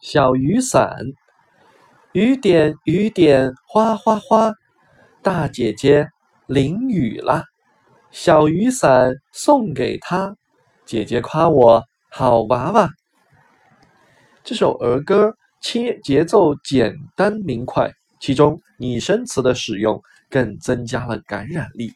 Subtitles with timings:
[0.00, 0.96] 小雨伞
[2.12, 4.54] 雨点雨点哗哗哗
[5.22, 6.08] 大姐姐
[6.46, 7.42] 淋雨啦
[8.12, 10.36] 小雨伞送给她
[10.86, 12.88] 姐姐夸我好娃娃。
[14.44, 17.90] 这首儿歌切节奏简单明快
[18.20, 21.92] 其中拟声词的使用更增加了感染力。